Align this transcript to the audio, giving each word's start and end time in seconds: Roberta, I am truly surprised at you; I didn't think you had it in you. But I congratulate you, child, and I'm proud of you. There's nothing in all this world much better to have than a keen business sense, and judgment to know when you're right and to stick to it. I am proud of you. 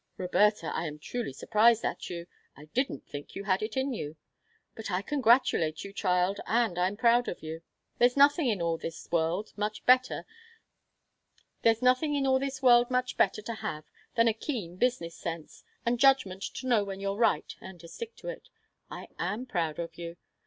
Roberta, 0.17 0.71
I 0.75 0.87
am 0.87 0.97
truly 0.97 1.31
surprised 1.31 1.85
at 1.85 2.09
you; 2.09 2.25
I 2.57 2.65
didn't 2.73 3.05
think 3.07 3.35
you 3.35 3.43
had 3.43 3.61
it 3.61 3.77
in 3.77 3.93
you. 3.93 4.15
But 4.73 4.89
I 4.89 5.03
congratulate 5.03 5.83
you, 5.83 5.93
child, 5.93 6.39
and 6.47 6.79
I'm 6.79 6.97
proud 6.97 7.27
of 7.27 7.43
you. 7.43 7.61
There's 7.99 8.17
nothing 8.17 8.47
in 8.49 8.63
all 8.63 8.79
this 8.79 9.07
world 9.11 9.53
much 9.55 9.85
better 9.85 10.25
to 11.61 13.55
have 13.59 13.85
than 14.15 14.27
a 14.27 14.33
keen 14.33 14.77
business 14.77 15.15
sense, 15.15 15.63
and 15.85 15.99
judgment 15.99 16.41
to 16.55 16.65
know 16.65 16.83
when 16.83 16.99
you're 16.99 17.13
right 17.15 17.55
and 17.61 17.79
to 17.81 17.87
stick 17.87 18.15
to 18.15 18.27
it. 18.29 18.49
I 18.89 19.07
am 19.19 19.45
proud 19.45 19.77
of 19.77 19.99
you. 19.99 20.17